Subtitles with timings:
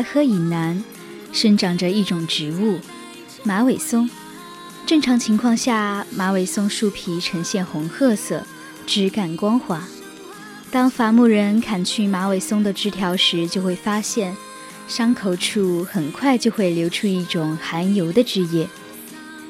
[0.00, 0.82] 淮河以南，
[1.30, 2.80] 生长着一种植物——
[3.44, 4.08] 马尾松。
[4.86, 8.46] 正常情况下，马尾松树皮呈现红褐色，
[8.86, 9.86] 枝干光滑。
[10.70, 14.34] 当伐木人砍去马尾松的枝条时，就会发现，
[14.88, 18.66] 伤口处很快就会流出一种含油的汁液。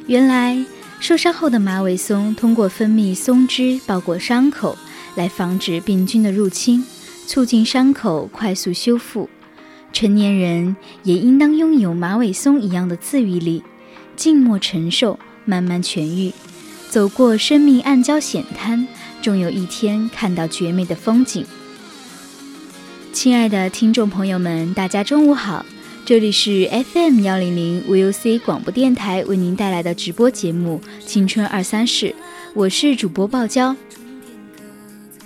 [0.09, 0.65] 原来，
[0.99, 4.77] 受伤后的马尾松通过分泌松脂包裹伤口，
[5.15, 6.85] 来防止病菌的入侵，
[7.29, 9.31] 促进伤口快速修复。
[9.93, 13.63] 成年人也应当拥有马尾松一样的自愈力，
[14.17, 16.33] 静默承受，慢慢痊愈，
[16.89, 18.87] 走过生命暗礁险滩，
[19.21, 21.45] 终有一天看到绝美的风景。
[23.13, 25.67] 亲爱的听众朋友们，大家中午好，
[26.05, 32.07] 这里是 FM 幺零零 VOC 广播电台为您带来的直播节目《青春二三事》，
[32.55, 33.75] 我是主播爆娇。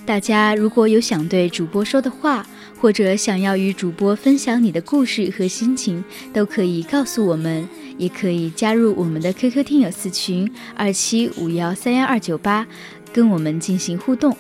[0.07, 2.47] 大家如果有想对主播说的话，
[2.85, 10.47] 或者想要与主播分享你的故事和心情，都可以告诉我们，也可以加入我们的 QQ 听友四群
[10.77, 12.67] 二七五幺三幺二九八，
[13.11, 14.37] 跟我们进行互动。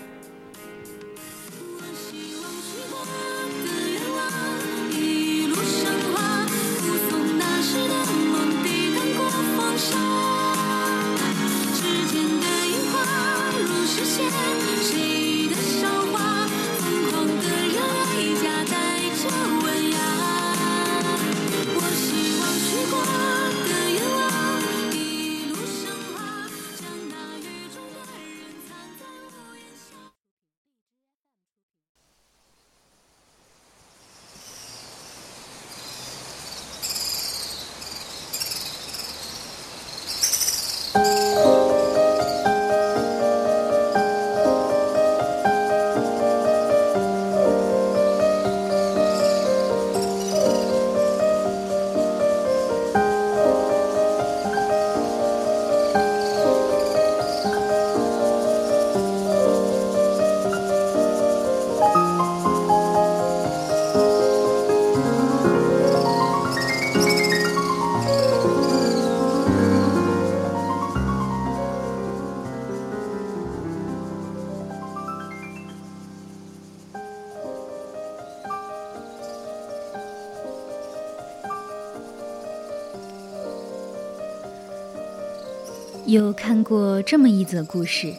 [86.15, 88.15] 有看过这么一则故事：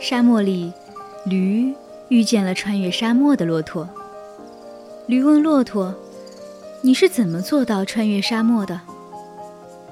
[0.00, 0.72] 沙漠里，
[1.24, 1.72] 驴
[2.08, 3.88] 遇见了穿越沙漠的骆驼。
[5.06, 5.94] 驴问骆驼
[6.82, 8.80] ：“你是怎么做到穿越沙漠的？”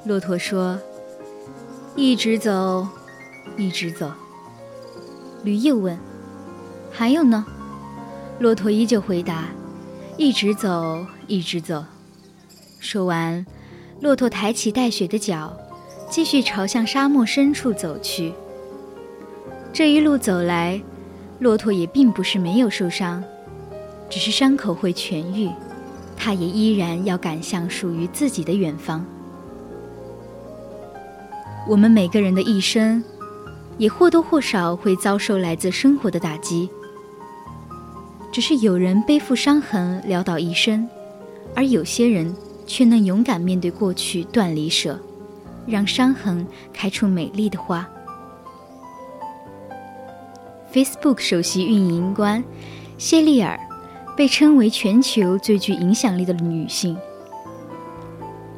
[0.05, 0.77] 骆驼说
[1.95, 2.85] ：“一直走，
[3.57, 4.11] 一直走。”
[5.45, 5.97] 驴又问
[6.91, 7.47] ：“还有呢？”
[8.41, 9.45] 骆驼依旧回答
[10.19, 11.85] ：“一直走，一直走。”
[12.81, 13.47] 说完。
[14.01, 15.57] 骆驼抬起带血的脚，
[16.09, 18.33] 继续朝向沙漠深处走去。
[19.73, 20.81] 这一路走来，
[21.41, 23.23] 骆驼也并不是没有受伤，
[24.09, 25.51] 只是伤口会痊愈，
[26.17, 29.05] 它也依然要赶向属于自己的远方。
[31.69, 33.03] 我们每个人的一生，
[33.77, 36.71] 也或多或少会遭受来自生活的打击，
[38.33, 40.89] 只是有人背负伤痕潦倒一生，
[41.55, 42.35] 而有些人。
[42.69, 44.99] 却能勇敢面对过去，断离舍，
[45.67, 47.89] 让伤痕开出美丽的花。
[50.73, 52.45] Facebook 首席运营官
[52.99, 53.59] 谢丽尔
[54.17, 56.97] 被称为全球最具影响力的女性。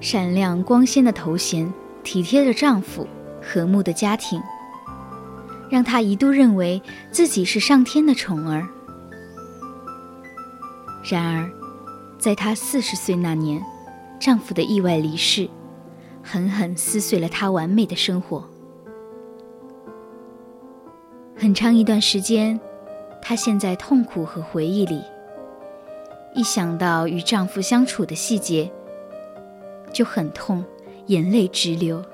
[0.00, 1.72] 闪亮光鲜的头衔，
[2.05, 3.06] 体贴的丈夫，
[3.43, 4.40] 和睦的家庭，
[5.70, 8.66] 让她一度认为自己是上天的宠儿。
[11.04, 11.50] 然而，
[12.19, 13.62] 在她四十岁那年。
[14.20, 15.49] 丈夫的意外离世，
[16.22, 18.48] 狠狠撕碎了她完美的生活。
[21.36, 22.58] 很长一段时间，
[23.22, 25.02] 她陷在痛苦和回忆里。
[26.34, 28.70] 一想到与丈夫相处的细节，
[29.92, 30.64] 就很痛，
[31.06, 32.04] 眼泪直流。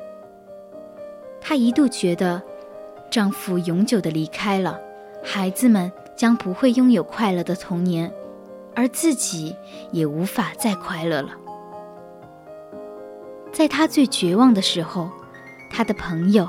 [1.41, 2.41] 她一度觉得，
[3.11, 4.81] 丈夫永久的离开了，
[5.23, 8.13] 孩子们将不会拥有快乐的童年，
[8.75, 9.57] 而自己
[9.91, 11.31] 也无法再快乐了。
[13.55, 15.09] 在他最绝望的时候，
[15.71, 16.49] 他的朋友、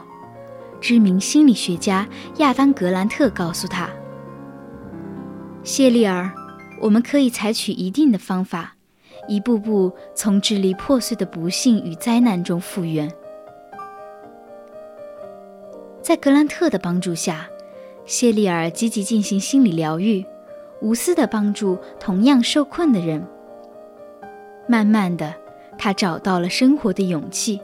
[0.81, 2.07] 知名心理学家
[2.37, 3.87] 亚当·格兰特告诉他
[5.63, 6.31] ：“谢丽尔，
[6.81, 8.73] 我们可以采取一定的方法，
[9.27, 13.07] 一步步从支离破碎的不幸与灾难中复原。”
[16.01, 17.47] 在格兰特的帮助下，
[18.07, 20.25] 谢丽尔积极进行心理疗愈，
[20.81, 23.23] 无私地帮助同样受困的人。
[24.67, 25.44] 慢慢的。
[25.77, 27.59] 他找到了生活的勇气，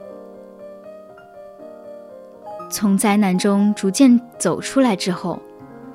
[2.70, 5.40] 从灾难中逐渐走出来之后，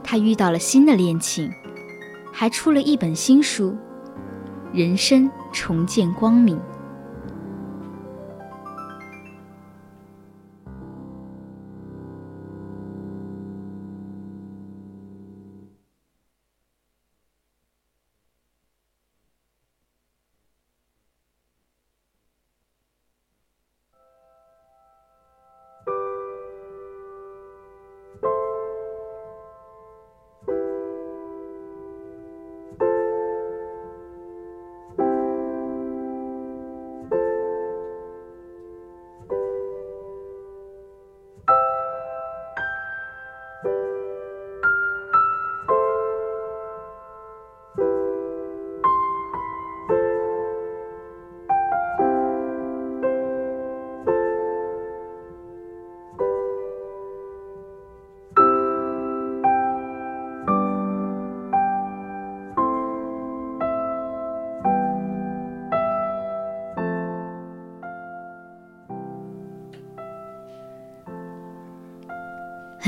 [0.03, 1.49] 他遇到了新的恋情，
[2.33, 3.71] 还出了一本新书
[4.73, 6.57] 《人生重见光明》。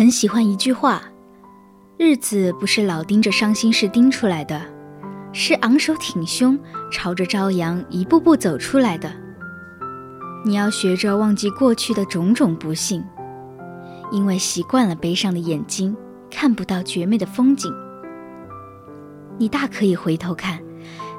[0.10, 1.04] 喜欢一句话
[1.98, 4.62] ：“日子不是老盯着伤心事盯出来的，
[5.34, 6.58] 是昂首挺胸，
[6.92, 9.12] 朝着朝阳一步步走出来的。”
[10.46, 13.04] 你要学着忘记过去的种种不幸，
[14.12, 15.96] 因为习惯了悲伤的眼睛
[16.32, 17.74] 看不到绝美的风景。
[19.38, 20.58] 你大可以回头看，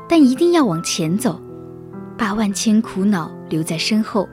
[0.09, 1.38] 但一定要往前走，
[2.16, 4.26] 把万千苦恼留在身后。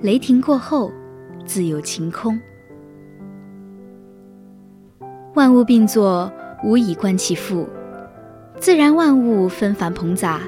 [0.00, 0.92] 雷霆过后，
[1.44, 2.40] 自有晴空。
[5.34, 6.30] 万物并作，
[6.62, 7.66] 无以观其复。
[8.60, 10.42] 自然万物纷繁膨杂，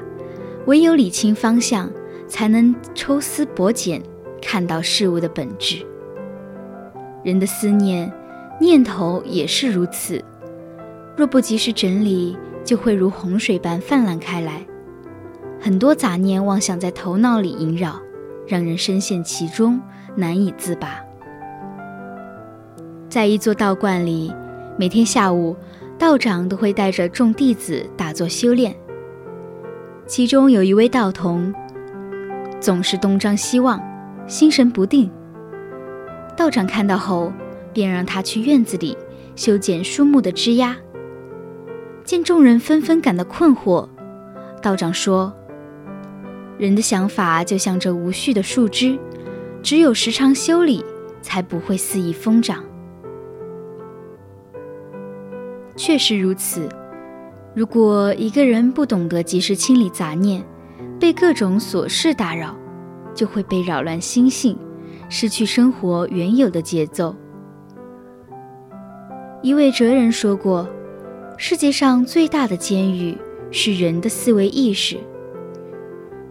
[0.66, 1.90] 唯有理清方向，
[2.28, 4.02] 才能抽丝剥茧，
[4.42, 5.84] 看到事物的本质。
[7.22, 8.12] 人的思念、
[8.60, 10.22] 念头也是如此，
[11.16, 14.60] 若不及时整理，就会如洪水般泛滥开来。
[15.58, 17.98] 很多杂念妄想在头脑里萦绕，
[18.46, 19.80] 让人深陷其中，
[20.14, 21.02] 难以自拔。
[23.08, 24.30] 在一座道观里。
[24.76, 25.56] 每天下午，
[25.96, 28.74] 道长都会带着众弟子打坐修炼。
[30.04, 31.54] 其中有一位道童，
[32.60, 33.80] 总是东张西望，
[34.26, 35.08] 心神不定。
[36.36, 37.32] 道长看到后，
[37.72, 38.98] 便让他去院子里
[39.36, 40.76] 修剪树木的枝丫。
[42.02, 43.88] 见众人纷纷感到困惑，
[44.60, 45.32] 道长说
[46.58, 48.98] ：“人的想法就像这无序的树枝，
[49.62, 50.84] 只有时常修理，
[51.22, 52.64] 才不会肆意疯长。”
[55.76, 56.68] 确实如此。
[57.54, 60.42] 如果一个人不懂得及时清理杂念，
[60.98, 62.56] 被各种琐事打扰，
[63.14, 64.58] 就会被扰乱心性，
[65.08, 67.14] 失去生活原有的节奏。
[69.42, 70.66] 一位哲人说过
[71.36, 73.16] ：“世界上最大的监狱
[73.50, 74.96] 是人的思维意识。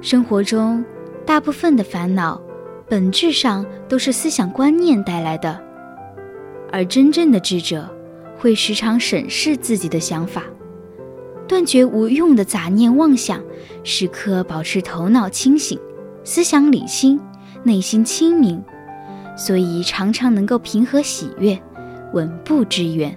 [0.02, 0.84] 生活中
[1.26, 2.42] 大部分的烦恼，
[2.90, 5.62] 本质上都是思想观念带来的。
[6.72, 7.88] 而真正的智者，
[8.44, 10.44] 会时常审视自己的想法。”
[11.48, 13.42] 断绝无用的杂念妄想，
[13.86, 15.80] 时刻保持头脑清醒，
[16.26, 17.18] 思想理清，
[17.64, 18.62] 内心清明，
[19.38, 21.58] 所以常常能够平和喜悦，
[22.12, 23.16] 稳步致远。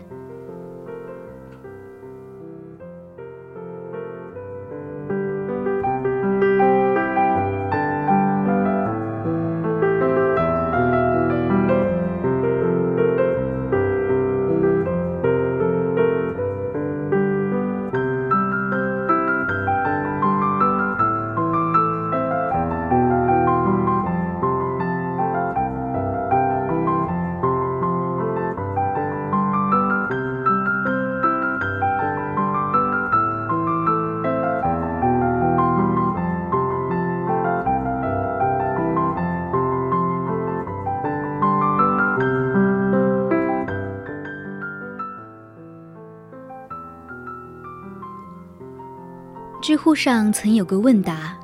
[49.86, 51.38] 乎上曾有个问答：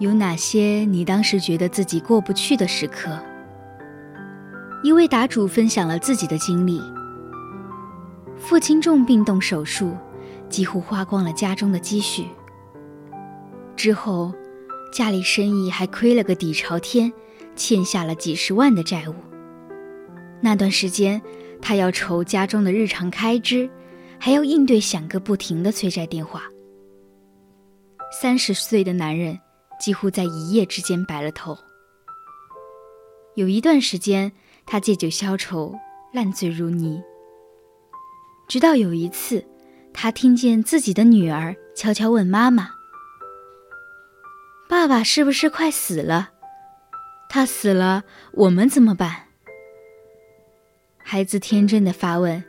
[0.00, 3.16] 有哪些你当时觉得自己过不去的时刻？
[4.82, 6.80] 一位答主分享了自己的经历：
[8.36, 9.96] 父亲重病动手术，
[10.48, 12.26] 几乎花光了家中的积蓄。
[13.76, 14.34] 之后，
[14.92, 17.12] 家里生意还亏了个底朝天，
[17.54, 19.14] 欠下了几十万的债务。
[20.40, 21.22] 那段时间，
[21.62, 23.70] 他要筹家中的日常开支，
[24.18, 26.42] 还要应对响个不停的催债电话。
[28.20, 29.40] 三十岁的男人
[29.80, 31.58] 几乎在一夜之间白了头。
[33.34, 34.30] 有一段时间，
[34.64, 35.74] 他借酒消愁，
[36.12, 37.02] 烂醉如泥。
[38.46, 39.44] 直到有一次，
[39.92, 42.70] 他听见自己的女儿悄悄问妈妈
[44.70, 46.30] ：“爸爸是不是快死了？
[47.28, 48.04] 他死了，
[48.34, 49.24] 我们怎么办？”
[51.02, 52.44] 孩子天真的发问，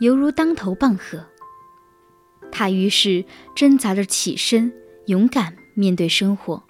[0.00, 1.24] 犹如当头棒喝。
[2.52, 3.24] 他于是
[3.56, 4.70] 挣扎着起身。
[5.10, 6.62] 勇敢面对生活。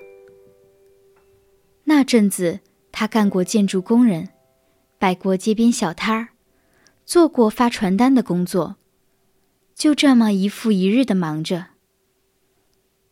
[1.84, 4.30] 那阵子，他干过建筑工人，
[4.98, 6.28] 摆过街边小摊儿，
[7.04, 8.76] 做过发传单的工作，
[9.74, 11.66] 就这么一复一日的忙着。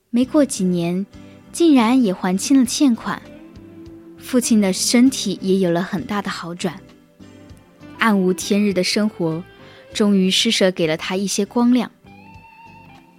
[0.08, 1.04] 没过几年，
[1.52, 3.20] 竟然也还清了欠款，
[4.16, 6.80] 父亲的身体也有了很大的好转。
[7.98, 9.44] 暗无天日的生活，
[9.92, 11.90] 终于施舍给了他一些光亮。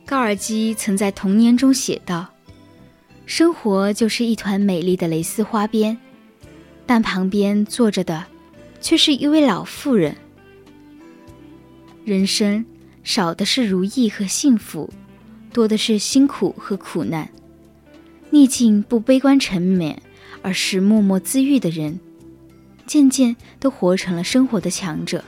[0.09, 2.27] 高尔基曾在童年中写道
[3.27, 5.95] ：“生活就是一团美丽的蕾丝花边，
[6.87, 8.25] 但旁边坐着的，
[8.81, 10.15] 却是一位老妇人。
[12.05, 12.65] 人生
[13.03, 14.91] 少的是如意和幸福，
[15.53, 17.29] 多的是辛苦和苦难。
[18.31, 19.95] 逆境不悲观沉湎，
[20.41, 21.99] 而是默默自愈的人，
[22.87, 25.23] 渐渐都活成了生活的强者。”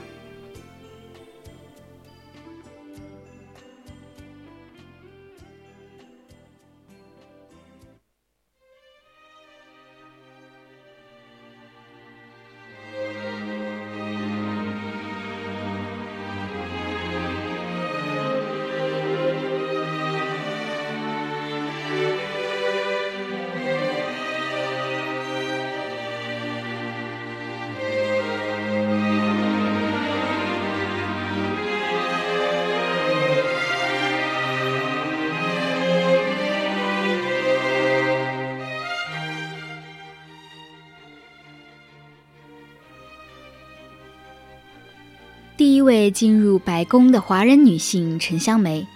[45.82, 48.86] 一位进入白宫的华人女性陈香梅，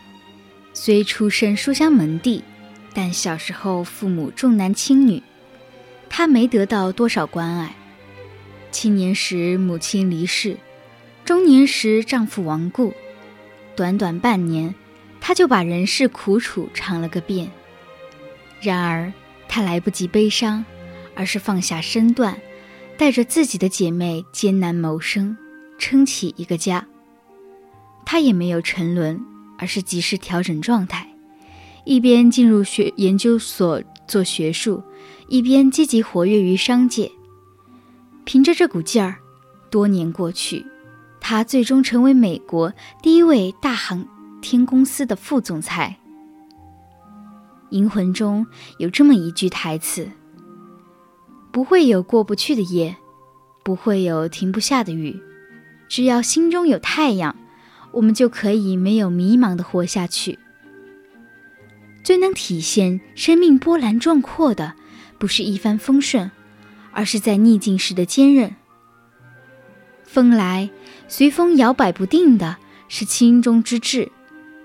[0.72, 2.44] 虽出身书香门第，
[2.94, 5.20] 但小时候父母重男轻女，
[6.08, 7.74] 她没得到多少关爱。
[8.70, 10.56] 青年时母亲离世，
[11.24, 12.94] 中年时丈夫亡故，
[13.74, 14.72] 短短半年，
[15.20, 17.50] 她就把人世苦楚尝了个遍。
[18.60, 19.12] 然而
[19.48, 20.64] 她来不及悲伤，
[21.16, 22.40] 而是放下身段，
[22.96, 25.36] 带着自己的姐妹艰难谋生。
[25.78, 26.86] 撑起一个家，
[28.04, 29.24] 他也没有沉沦，
[29.58, 31.08] 而是及时调整状态，
[31.84, 34.82] 一边进入学研究所做学术，
[35.28, 37.10] 一边积极活跃于商界。
[38.24, 39.18] 凭着这股劲儿，
[39.70, 40.64] 多年过去，
[41.20, 44.06] 他最终成为美国第一位大航
[44.40, 45.98] 天公司的副总裁。
[47.78, 48.46] 《银魂》中
[48.78, 50.08] 有这么一句台词
[51.50, 52.96] ：“不会有过不去的夜，
[53.64, 55.20] 不会有停不下的雨。
[55.88, 57.36] 只要心中有太阳，
[57.92, 60.38] 我们就可以没有迷茫的活下去。
[62.02, 64.74] 最能体现生命波澜壮阔的，
[65.18, 66.30] 不是一帆风顺，
[66.92, 68.54] 而是在逆境时的坚韧。
[70.04, 70.70] 风来，
[71.08, 74.10] 随风摇摆不定的是心中之志；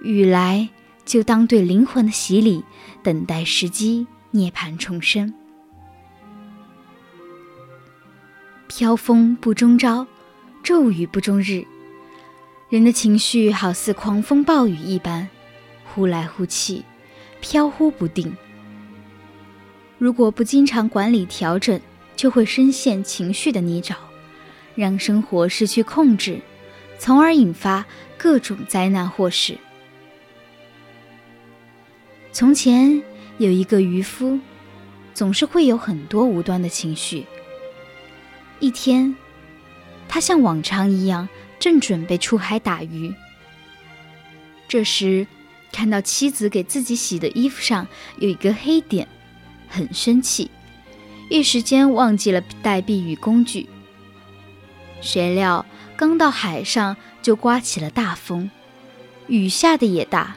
[0.02, 0.70] 雨来，
[1.04, 2.64] 就当对灵魂的洗礼，
[3.02, 5.34] 等待时机，涅槃重生。
[8.68, 10.06] 飘风不终朝，
[10.64, 11.66] 骤雨不终日。
[12.70, 15.28] 人的情绪好似狂风暴雨一般，
[15.84, 16.82] 忽来忽去，
[17.42, 18.36] 飘忽不定。
[19.98, 21.80] 如果不经常管理调整，
[22.16, 23.96] 就会深陷情绪的泥沼，
[24.76, 26.40] 让生活失去控制，
[26.98, 27.86] 从而引发
[28.18, 29.58] 各种灾难祸事。
[32.32, 33.02] 从前
[33.38, 34.40] 有一个渔夫，
[35.14, 37.26] 总是会有很多无端的情绪。
[38.60, 39.14] 一天，
[40.14, 43.16] 他像往常一样正准备出海打鱼，
[44.68, 45.26] 这时
[45.72, 47.88] 看到妻子给自己洗的衣服上
[48.18, 49.08] 有一个黑点，
[49.70, 50.52] 很生气，
[51.30, 53.70] 一时间忘记了带避雨工具。
[55.00, 55.66] 谁料
[55.96, 58.52] 刚到海上就刮起了大风，
[59.28, 60.36] 雨下的也大。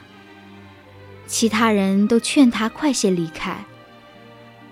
[1.27, 3.65] 其他人都劝他快些离开。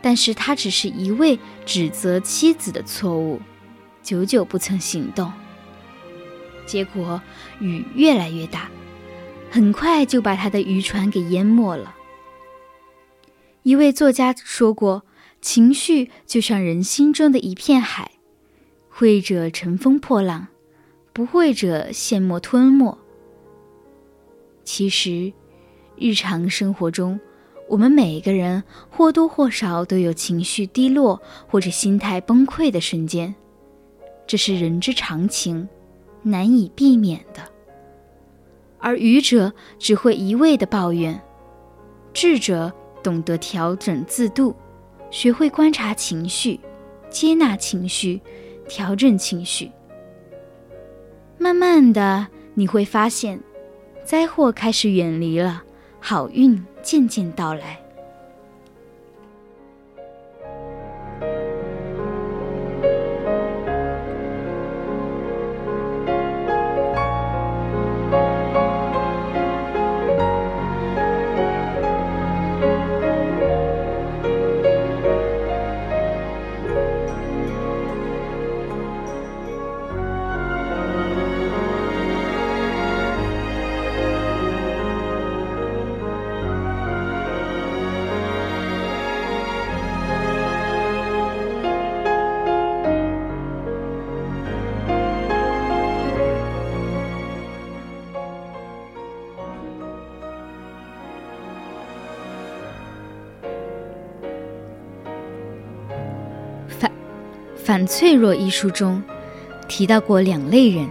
[0.01, 3.41] 但是他只是一味指责妻子的错误，
[4.03, 5.31] 久久不曾行动。
[6.65, 7.21] 结果
[7.59, 8.69] 雨越来越大，
[9.49, 11.95] 很快就把他的渔船给淹没了。
[13.63, 15.03] 一位作家说过
[15.41, 18.11] ：“情绪就像人心中的一片海，
[18.89, 20.47] 会者乘风破浪，
[21.13, 22.97] 不会者陷没吞没。”
[24.65, 25.31] 其实，
[25.97, 27.19] 日常生活中，
[27.69, 33.35] 我们每一个人或多或少都有情绪低落或者心态崩溃的瞬间，
[34.25, 35.67] 这是人之常情，
[36.21, 37.41] 难以避免的。
[38.79, 41.21] 而愚者只会一味的抱怨，
[42.13, 44.55] 智者懂得调整自度，
[45.09, 46.59] 学会观察情绪，
[47.09, 48.21] 接纳情绪，
[48.67, 49.71] 调整情绪。
[51.37, 53.39] 慢慢的，你会发现，
[54.03, 55.63] 灾祸开始远离了。
[55.99, 57.79] 好运渐渐到来。
[107.73, 109.01] 《反脆弱》一书中
[109.67, 110.87] 提到过两类人，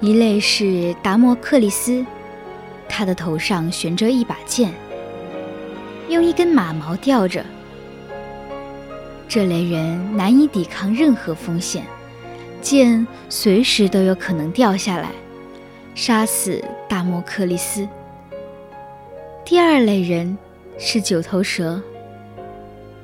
[0.00, 2.04] 一类是达摩克利斯，
[2.88, 4.72] 他的头上悬着一把剑，
[6.08, 7.44] 用一根马毛吊着。
[9.28, 11.84] 这类人难以抵抗任何风险，
[12.60, 15.10] 剑随时都有可能掉下来，
[15.94, 17.88] 杀死达摩克利斯。
[19.44, 20.36] 第二类人
[20.76, 21.80] 是九头蛇，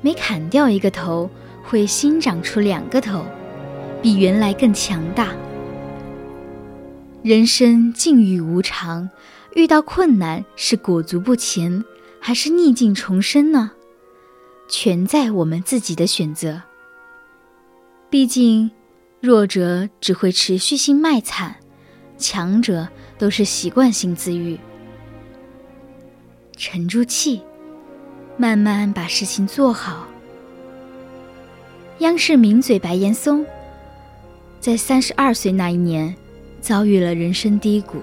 [0.01, 1.29] 每砍掉一个头。
[1.65, 3.25] 会新长出两个头，
[4.01, 5.33] 比原来更强大。
[7.23, 9.09] 人生境遇无常，
[9.55, 11.83] 遇到困难是裹足不前，
[12.19, 13.71] 还是逆境重生呢？
[14.69, 16.61] 全在我们自己的选择。
[18.11, 18.69] 毕竟，
[19.19, 21.55] 弱者只会持续性卖惨，
[22.17, 24.59] 强者都是习惯性自愈。
[26.55, 27.41] 沉住气，
[28.37, 30.07] 慢慢把事情做好。
[31.99, 33.45] 央视名嘴白岩松，
[34.59, 36.13] 在三十二岁那一年，
[36.59, 37.99] 遭遇了人生低谷，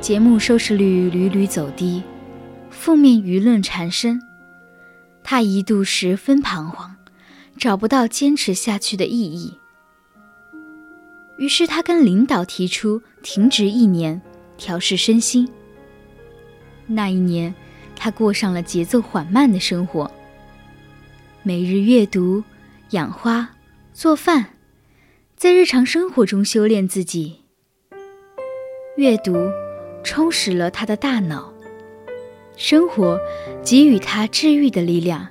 [0.00, 2.00] 节目收视率屡屡走低，
[2.70, 4.22] 负面舆论缠身，
[5.24, 6.94] 他一度十分彷徨，
[7.56, 9.58] 找不到坚持下去的意义。
[11.38, 14.22] 于是他跟领导提出停职一年，
[14.56, 15.48] 调试身心。
[16.86, 17.52] 那一年，
[17.96, 20.08] 他过上了节奏缓慢的生活。
[21.48, 22.44] 每日阅读、
[22.90, 23.48] 养花、
[23.94, 24.50] 做饭，
[25.34, 27.40] 在日常生活中修炼自己。
[28.98, 29.50] 阅读
[30.04, 31.50] 充实了他的大脑，
[32.54, 33.18] 生活
[33.64, 35.26] 给予他治愈的力量。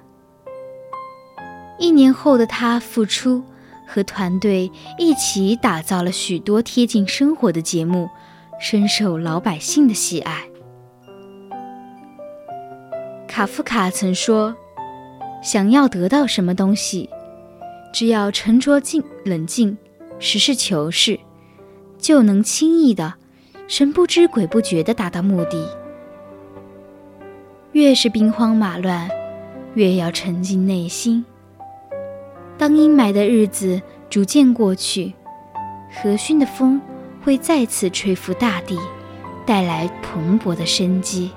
[1.78, 3.44] 一年后的他复出，
[3.86, 8.10] 和团队一起打造了许多贴近生活的节目，
[8.60, 10.50] 深受老百姓的喜爱。
[13.28, 14.56] 卡夫卡曾说
[15.42, 17.10] ：“想要得到什么东西，
[17.94, 19.78] 只要沉着静冷静，
[20.20, 21.20] 实事求是，
[21.98, 23.14] 就能轻易的、
[23.68, 25.70] 神不知鬼不觉的达到目的。
[27.72, 29.10] 越是兵荒马乱，
[29.76, 31.24] 越要沉静内心。
[32.58, 35.14] 当阴霾的日子逐渐过去，
[35.92, 36.82] 和煦的风
[37.24, 38.78] 会再次吹拂大地，
[39.46, 41.30] 带来蓬勃的生机。”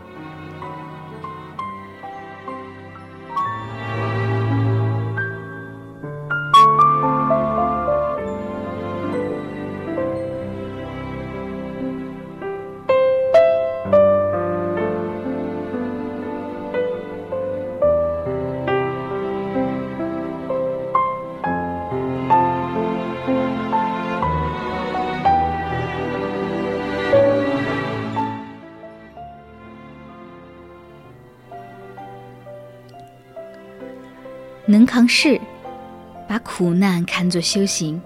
[34.80, 35.38] 能扛事，
[36.26, 38.00] 把苦难看作修行。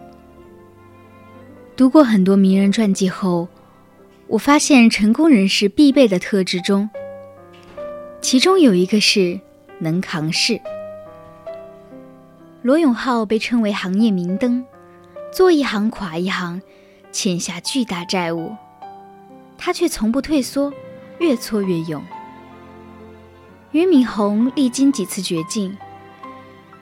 [1.76, 3.46] 读过很多名人传记后，
[4.26, 6.90] 我发现成功人士必备的特质中，
[8.20, 9.38] 其中有一个是
[9.78, 10.60] 能扛事。
[12.62, 14.66] 罗永浩被称为行业明灯，
[15.32, 16.60] 做一行垮一行，
[17.12, 18.52] 欠下巨大债务，
[19.56, 20.72] 他却从不退缩，
[21.20, 22.02] 越挫越勇。
[23.70, 25.76] 俞敏洪历经几次绝境。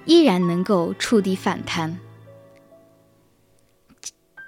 [0.04, 1.98] 依然能够触底反弹。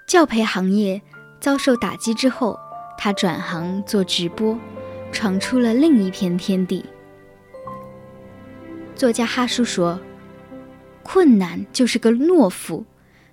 [0.06, 1.00] 教培行业
[1.40, 2.58] 遭受打击之后，
[2.98, 4.58] 他转行做直播，
[5.12, 6.84] 闯出了另一片天地。
[8.94, 10.00] 作家哈叔说
[11.02, 12.84] ：“困难就是个懦夫，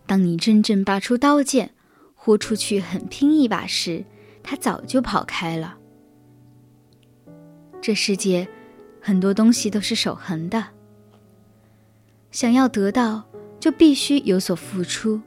[0.08, 1.72] 当你真正拔出刀剑，
[2.16, 4.04] 豁出去狠拼一把时，
[4.42, 5.78] 他早就跑开了。”
[7.80, 8.48] 这世界
[9.00, 10.68] 很多东西都是守恒的。
[12.32, 13.24] 想要得到，
[13.60, 15.20] 就必须有所付出。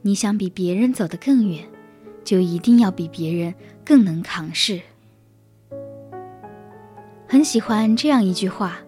[0.00, 1.62] 你想比别人走得更远，
[2.24, 4.80] 就一定要比别人更能扛事。
[7.26, 8.78] 很喜欢这样一句话：“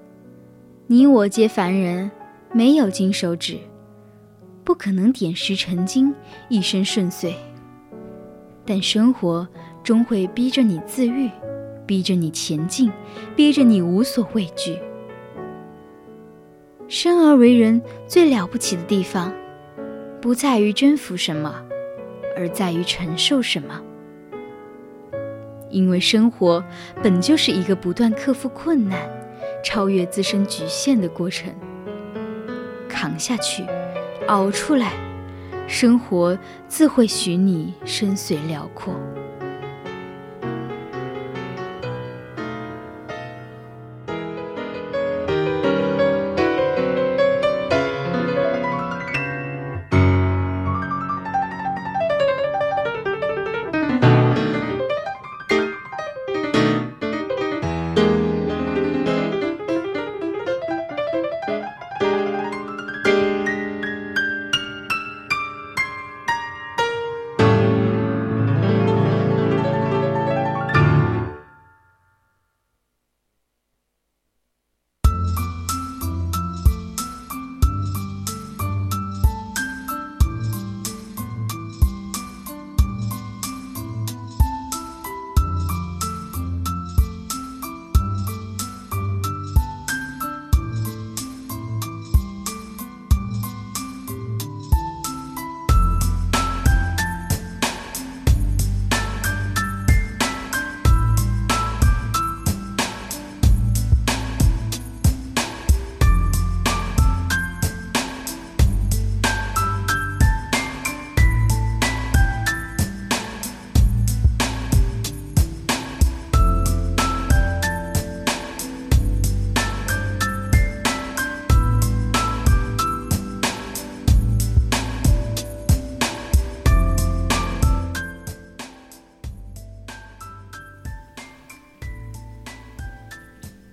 [0.89, 2.11] 你我皆凡人，
[2.53, 3.59] 没有金手指，
[4.65, 6.15] 不可能点石成金，
[6.49, 7.35] 一生顺遂。
[8.65, 9.47] 但生活
[9.85, 11.31] 终会逼着你自愈，
[11.87, 12.91] 逼着你前进，
[13.37, 14.79] 逼着你无所畏惧。”
[16.89, 19.33] 生而为人，最了不起的地方，
[20.21, 21.65] 不在于征服什么，
[22.37, 23.81] 而在于承受什么。
[25.69, 26.65] 因为生活
[27.03, 29.01] 本就是一个不断克服困难、
[29.65, 31.53] 超越自身局限的过程。
[32.89, 33.65] 扛下去，
[34.29, 34.93] 熬出来，
[35.67, 38.95] 生活自会许你深邃辽阔。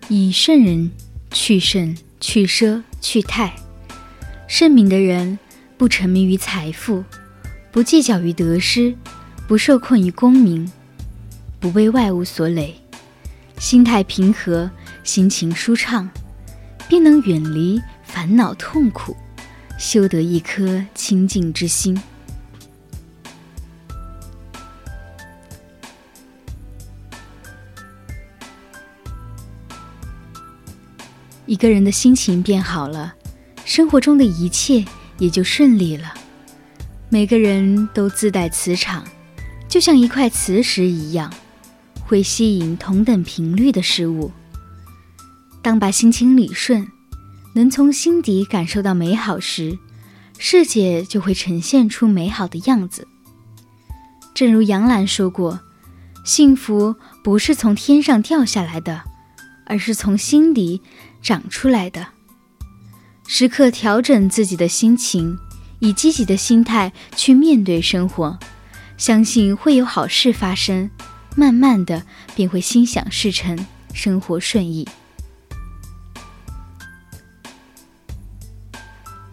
[0.10, 0.92] 以圣人
[1.32, 3.56] 去圣去奢去泰，
[4.48, 5.40] 圣明的人
[5.78, 7.04] 不沉迷于财富，
[7.72, 8.94] 不计较于得失，
[9.48, 10.70] 不受困于功名，
[11.60, 12.76] 不被外物所累，
[13.58, 14.70] 心态平和，
[15.04, 16.10] 心情舒畅，
[16.90, 19.16] 便能远离烦恼痛苦，
[19.80, 22.00] 修得一颗清净之心。
[31.54, 33.14] 一个人的心情变好了，
[33.64, 34.84] 生活中的一切
[35.20, 36.12] 也就顺利了。
[37.10, 39.04] 每个人都自带磁场，
[39.70, 41.32] 就像一块磁石一样，
[42.08, 44.32] 会吸引同等频率的事物。
[45.62, 46.88] 当把心情理顺，
[47.54, 49.78] 能从心底感受到美好时，
[50.40, 53.08] 世界就会呈现出美好的样子。
[54.34, 55.60] 正如杨澜说过
[56.26, 59.04] ：“幸福不是从天上掉下来的，
[59.68, 60.82] 而是从心底。”
[61.24, 62.06] 长出来的，
[63.26, 65.40] 时刻调整自己的心情，
[65.80, 68.38] 以积极的心态去面对生活，
[68.98, 70.92] 相信会有好事发生，
[71.38, 72.06] 慢慢的
[72.36, 73.58] 便会心想事成，
[73.94, 74.86] 生活顺意。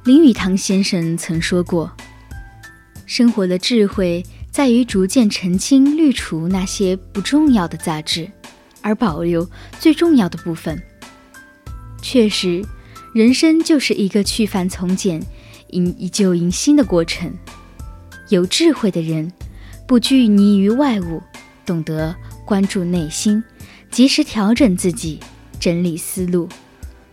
[0.05, 1.91] 林语堂先生曾说过
[3.05, 8.31] ：“生活的智慧在于逐渐澄清、滤除那些不重要的杂质，
[8.81, 9.51] 而保留
[9.81, 10.81] 最重要的部分。”
[12.03, 12.65] 确实，
[13.13, 15.23] 人生就是一个去繁从简、
[15.69, 17.33] 以旧迎新的过程。
[18.29, 19.33] 有智慧的人，
[19.87, 21.23] 不拘泥于外物，
[21.67, 23.43] 懂得关注内心，
[23.91, 25.21] 及时调整自己，
[25.59, 26.49] 整理思路，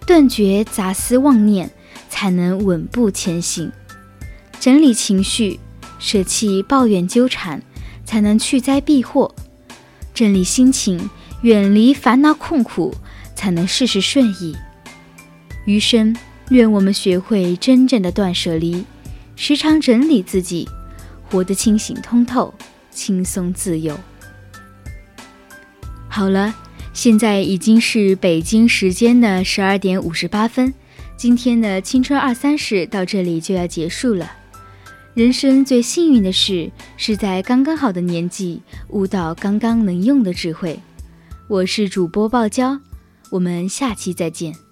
[0.05, 1.69] 断绝杂思妄念，
[2.09, 3.71] 才能稳步前行。
[4.59, 5.59] 整理情绪，
[5.99, 7.61] 舍弃抱怨纠缠，
[8.05, 9.33] 才能去灾避祸。
[10.13, 11.09] 整理心情，
[11.41, 12.95] 远离烦恼困苦，
[13.35, 14.55] 才能事事顺意。
[15.67, 16.15] 余生，
[16.47, 18.85] 愿我们学会真正的断舍离，
[19.35, 20.65] 时常整理自己，
[21.29, 22.53] 活得清醒通透、
[22.89, 23.99] 轻松自由。
[26.07, 26.55] 好了，
[26.93, 30.73] 现在已经是北京时间的十二点五十八分，
[31.17, 34.31] 今天的青春二三事到这里就要结束了。
[35.15, 40.79] 人生最幸运的事，是在刚刚好的年纪悟到刚刚能用的智慧。
[41.49, 42.79] 我是主播爆娇，
[43.31, 44.66] 我们下期再见。